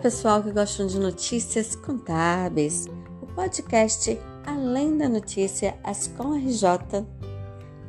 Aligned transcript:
pessoal 0.00 0.42
que 0.42 0.50
gostam 0.50 0.86
de 0.86 0.98
notícias 0.98 1.76
contábeis. 1.76 2.88
O 3.20 3.26
podcast 3.26 4.18
Além 4.46 4.96
da 4.96 5.06
Notícia 5.06 5.76
Ascom 5.84 6.34
RJ 6.38 7.06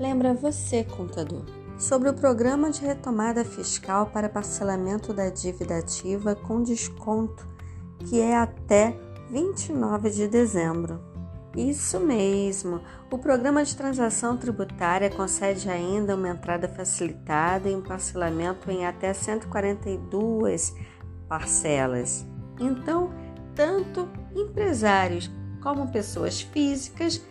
lembra 0.00 0.32
você, 0.32 0.84
contador, 0.84 1.44
sobre 1.78 2.08
o 2.08 2.14
programa 2.14 2.70
de 2.70 2.80
retomada 2.80 3.44
fiscal 3.44 4.06
para 4.06 4.28
parcelamento 4.28 5.12
da 5.12 5.28
dívida 5.28 5.76
ativa 5.76 6.34
com 6.34 6.62
desconto, 6.62 7.46
que 7.98 8.18
é 8.18 8.34
até 8.34 8.98
29 9.30 10.08
de 10.08 10.26
dezembro. 10.28 10.98
Isso 11.54 12.00
mesmo! 12.00 12.80
O 13.10 13.18
programa 13.18 13.62
de 13.64 13.76
transação 13.76 14.36
tributária 14.36 15.10
concede 15.10 15.68
ainda 15.68 16.14
uma 16.14 16.28
entrada 16.28 16.68
facilitada 16.68 17.68
e 17.68 17.74
um 17.74 17.82
parcelamento 17.82 18.70
em 18.70 18.86
até 18.86 19.12
142 19.12 20.74
parcelas. 21.28 22.26
Então, 22.58 23.10
tanto 23.54 24.08
empresários 24.34 25.30
como 25.60 25.90
pessoas 25.90 26.40
físicas 26.40 27.22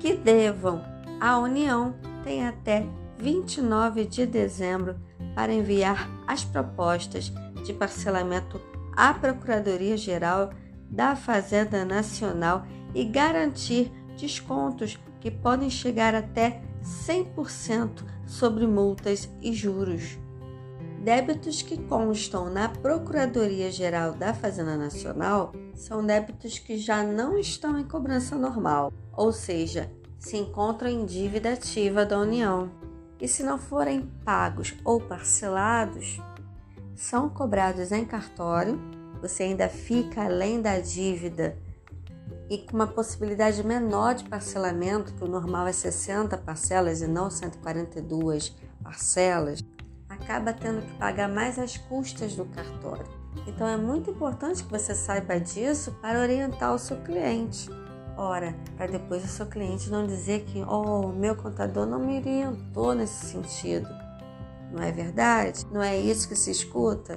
que 0.00 0.14
devam 0.14 0.82
à 1.20 1.38
União 1.38 1.94
têm 2.24 2.46
até 2.46 2.86
29 3.18 4.04
de 4.04 4.26
dezembro 4.26 4.96
para 5.34 5.52
enviar 5.52 6.10
as 6.26 6.44
propostas 6.44 7.32
de 7.64 7.72
parcelamento 7.72 8.60
à 8.96 9.14
Procuradoria-Geral 9.14 10.50
da 10.90 11.16
Fazenda 11.16 11.84
Nacional 11.84 12.66
e 12.94 13.04
garantir 13.04 13.90
descontos 14.18 14.98
que 15.20 15.30
podem 15.30 15.70
chegar 15.70 16.14
até 16.14 16.60
100% 16.82 18.04
sobre 18.26 18.66
multas 18.66 19.30
e 19.40 19.52
juros. 19.52 20.18
Débitos 21.02 21.62
que 21.62 21.76
constam 21.76 22.48
na 22.48 22.68
Procuradoria-Geral 22.68 24.12
da 24.12 24.32
Fazenda 24.32 24.76
Nacional 24.76 25.52
são 25.74 26.06
débitos 26.06 26.60
que 26.60 26.78
já 26.78 27.02
não 27.02 27.36
estão 27.36 27.76
em 27.76 27.82
cobrança 27.82 28.36
normal, 28.36 28.92
ou 29.12 29.32
seja, 29.32 29.90
se 30.16 30.36
encontram 30.36 30.88
em 30.88 31.04
dívida 31.04 31.54
ativa 31.54 32.06
da 32.06 32.20
União. 32.20 32.70
E 33.20 33.26
se 33.26 33.42
não 33.42 33.58
forem 33.58 34.02
pagos 34.24 34.76
ou 34.84 35.00
parcelados, 35.00 36.20
são 36.94 37.28
cobrados 37.28 37.90
em 37.90 38.04
cartório, 38.04 38.80
você 39.20 39.42
ainda 39.42 39.68
fica 39.68 40.22
além 40.22 40.62
da 40.62 40.78
dívida 40.78 41.58
e 42.48 42.58
com 42.58 42.76
uma 42.76 42.86
possibilidade 42.86 43.66
menor 43.66 44.14
de 44.14 44.22
parcelamento, 44.22 45.12
que 45.14 45.24
o 45.24 45.28
normal 45.28 45.66
é 45.66 45.72
60 45.72 46.38
parcelas 46.38 47.02
e 47.02 47.08
não 47.08 47.28
142 47.28 48.54
parcelas, 48.84 49.64
acaba 50.22 50.52
tendo 50.52 50.82
que 50.82 50.94
pagar 50.94 51.28
mais 51.28 51.58
as 51.58 51.76
custas 51.76 52.34
do 52.34 52.44
cartório. 52.46 53.06
Então 53.46 53.66
é 53.66 53.76
muito 53.76 54.10
importante 54.10 54.62
que 54.62 54.70
você 54.70 54.94
saiba 54.94 55.38
disso 55.38 55.92
para 56.00 56.20
orientar 56.20 56.72
o 56.74 56.78
seu 56.78 56.96
cliente. 56.98 57.68
Ora, 58.16 58.54
para 58.76 58.86
depois 58.86 59.24
o 59.24 59.28
seu 59.28 59.46
cliente 59.46 59.90
não 59.90 60.06
dizer 60.06 60.44
que, 60.44 60.62
oh, 60.62 61.08
meu 61.08 61.34
contador 61.34 61.86
não 61.86 61.98
me 61.98 62.18
orientou 62.18 62.94
nesse 62.94 63.26
sentido. 63.26 63.88
Não 64.70 64.82
é 64.82 64.92
verdade? 64.92 65.66
Não 65.72 65.82
é 65.82 65.98
isso 65.98 66.28
que 66.28 66.36
se 66.36 66.50
escuta? 66.50 67.16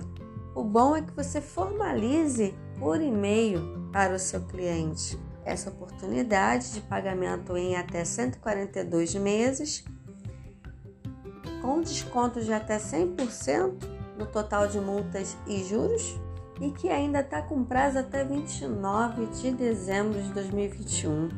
O 0.53 0.63
bom 0.63 0.95
é 0.95 1.01
que 1.01 1.13
você 1.13 1.41
formalize 1.41 2.55
por 2.79 3.01
e-mail 3.01 3.89
para 3.91 4.15
o 4.15 4.19
seu 4.19 4.41
cliente 4.41 5.19
essa 5.43 5.69
oportunidade 5.69 6.73
de 6.73 6.81
pagamento 6.81 7.55
em 7.55 7.75
até 7.75 8.03
142 8.03 9.15
meses 9.15 9.85
com 11.65 11.81
desconto 11.81 12.39
de 12.41 12.53
até 12.53 12.77
100% 12.77 13.73
no 14.19 14.27
total 14.27 14.67
de 14.67 14.79
multas 14.79 15.35
e 15.47 15.63
juros 15.63 16.15
e 16.61 16.69
que 16.69 16.89
ainda 16.89 17.21
está 17.21 17.41
com 17.41 17.63
prazo 17.63 17.97
até 17.97 18.23
29 18.23 19.25
de 19.25 19.51
dezembro 19.51 20.21
de 20.21 20.31
2021. 20.31 21.29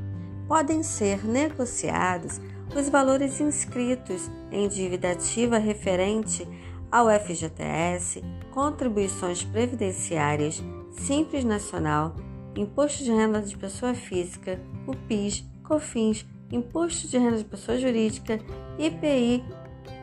Podem 0.46 0.84
ser 0.84 1.26
negociados 1.26 2.42
os 2.76 2.90
valores 2.90 3.40
inscritos 3.40 4.30
em 4.52 4.68
dívida 4.68 5.12
ativa 5.14 5.58
referente 5.58 6.46
ao 6.92 7.08
FGTS, 7.10 8.22
contribuições 8.52 9.44
previdenciárias, 9.46 10.62
Simples 10.92 11.46
Nacional, 11.46 12.14
Imposto 12.56 13.04
de 13.04 13.12
Renda 13.12 13.42
de 13.42 13.58
Pessoa 13.58 13.94
Física, 13.94 14.60
o 14.86 14.94
PIS, 14.94 15.46
COFINS, 15.64 16.26
Imposto 16.52 17.08
de 17.08 17.18
Renda 17.18 17.38
de 17.38 17.46
Pessoa 17.46 17.78
Jurídica, 17.78 18.40
IPI 18.78 19.44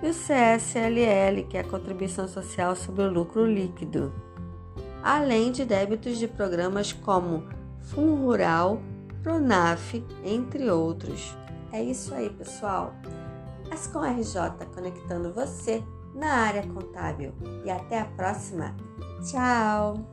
e 0.04 0.10
o 0.10 0.12
CSLL, 0.12 1.44
que 1.48 1.56
é 1.56 1.60
a 1.60 1.64
Contribuição 1.64 2.28
Social 2.28 2.76
sobre 2.76 3.04
o 3.04 3.10
Lucro 3.10 3.46
Líquido, 3.46 4.12
além 5.02 5.50
de 5.50 5.64
débitos 5.64 6.18
de 6.18 6.28
programas 6.28 6.92
como 6.92 7.44
Fundo 7.80 8.14
Rural, 8.16 8.80
Pronaf, 9.22 9.94
entre 10.22 10.70
outros. 10.70 11.36
É 11.72 11.82
isso 11.82 12.14
aí, 12.14 12.28
pessoal. 12.30 12.94
Ascom 13.70 14.02
RJ 14.02 14.66
conectando 14.74 15.32
você 15.32 15.82
na 16.14 16.32
área 16.32 16.62
contábil. 16.66 17.32
E 17.64 17.70
até 17.70 18.00
a 18.00 18.04
próxima. 18.04 18.76
Tchau! 19.28 20.04